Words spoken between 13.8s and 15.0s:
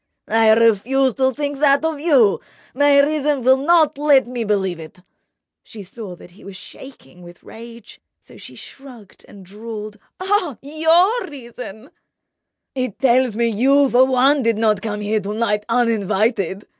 for one did not